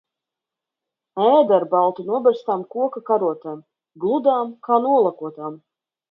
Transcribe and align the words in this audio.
Ēda 1.25 1.53
ar 1.57 1.65
balti 1.73 2.05
noberztām 2.07 2.63
koka 2.75 3.01
karotēm, 3.09 3.59
gludām, 4.05 4.55
kā 4.69 4.79
nolakotām. 4.87 5.61